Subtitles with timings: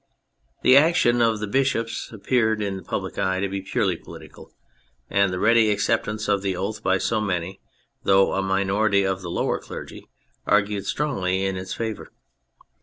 [0.63, 4.51] The action of the bishops appeared in the public eye to be purely political,
[5.11, 7.61] and the ready acceptance of the oath by so many,
[8.01, 10.09] though a minority, of the lower clergy
[10.47, 12.11] argued strongly in its favour.